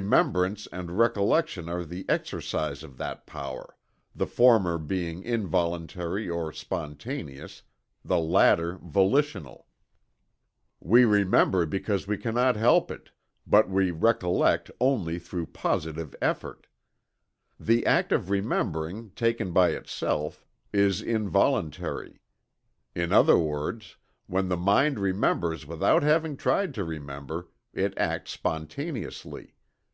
Remembrance 0.00 0.66
and 0.72 0.98
Recollection 0.98 1.68
are 1.68 1.84
the 1.84 2.04
exercise 2.08 2.82
of 2.82 2.96
that 2.98 3.24
power, 3.24 3.76
the 4.16 4.26
former 4.26 4.78
being 4.78 5.22
involuntary 5.22 6.28
or 6.28 6.52
spontaneous, 6.52 7.62
the 8.04 8.18
latter 8.18 8.80
volitional. 8.82 9.68
We 10.80 11.04
remember 11.04 11.66
because 11.66 12.08
we 12.08 12.16
cannot 12.18 12.56
help 12.56 12.90
it 12.90 13.12
but 13.46 13.70
we 13.70 13.92
recollect 13.92 14.72
only 14.80 15.20
through 15.20 15.46
positive 15.46 16.16
effort. 16.20 16.66
The 17.60 17.86
act 17.86 18.10
of 18.10 18.28
remembering, 18.28 19.10
taken 19.10 19.52
by 19.52 19.68
itself, 19.68 20.44
is 20.72 21.00
involuntary. 21.00 22.18
In 22.96 23.12
other 23.12 23.38
words, 23.38 23.98
when 24.26 24.48
the 24.48 24.56
mind 24.56 24.98
remembers 24.98 25.64
without 25.64 26.02
having 26.02 26.36
tried 26.36 26.74
to 26.74 26.82
remember, 26.82 27.50
it 27.72 27.96
acts 27.96 28.32
spontaneously. 28.32 29.52